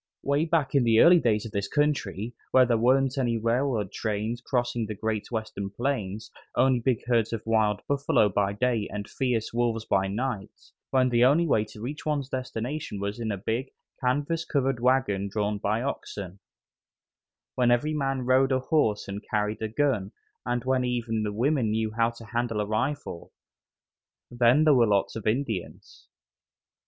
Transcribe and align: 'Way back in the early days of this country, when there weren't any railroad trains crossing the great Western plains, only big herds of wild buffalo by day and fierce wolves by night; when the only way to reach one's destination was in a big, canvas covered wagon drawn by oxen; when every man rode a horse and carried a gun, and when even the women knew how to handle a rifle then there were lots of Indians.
'Way 0.23 0.45
back 0.45 0.73
in 0.73 0.83
the 0.83 0.99
early 0.99 1.19
days 1.19 1.45
of 1.45 1.51
this 1.51 1.67
country, 1.67 2.33
when 2.49 2.67
there 2.67 2.75
weren't 2.79 3.19
any 3.19 3.37
railroad 3.37 3.91
trains 3.91 4.41
crossing 4.41 4.87
the 4.87 4.95
great 4.95 5.29
Western 5.29 5.69
plains, 5.69 6.31
only 6.57 6.79
big 6.79 7.05
herds 7.05 7.31
of 7.33 7.43
wild 7.45 7.83
buffalo 7.87 8.27
by 8.27 8.53
day 8.53 8.89
and 8.91 9.07
fierce 9.07 9.53
wolves 9.53 9.85
by 9.85 10.07
night; 10.07 10.71
when 10.89 11.09
the 11.09 11.23
only 11.23 11.45
way 11.45 11.63
to 11.65 11.81
reach 11.81 12.03
one's 12.03 12.29
destination 12.29 12.99
was 12.99 13.19
in 13.19 13.31
a 13.31 13.37
big, 13.37 13.69
canvas 14.03 14.43
covered 14.43 14.79
wagon 14.79 15.29
drawn 15.29 15.59
by 15.59 15.83
oxen; 15.83 16.39
when 17.53 17.69
every 17.69 17.93
man 17.93 18.21
rode 18.23 18.51
a 18.51 18.57
horse 18.59 19.07
and 19.07 19.23
carried 19.29 19.61
a 19.61 19.67
gun, 19.67 20.11
and 20.47 20.65
when 20.65 20.83
even 20.83 21.21
the 21.21 21.31
women 21.31 21.69
knew 21.69 21.91
how 21.91 22.09
to 22.09 22.25
handle 22.25 22.59
a 22.59 22.65
rifle 22.65 23.31
then 24.31 24.63
there 24.63 24.73
were 24.73 24.87
lots 24.87 25.15
of 25.15 25.27
Indians. 25.27 26.07